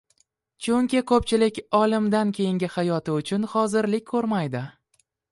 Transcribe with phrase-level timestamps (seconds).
[0.67, 4.63] Chunki ko‘pchilik o‘limdan keyingi hayoti uchun hozirlik ko‘rmaydi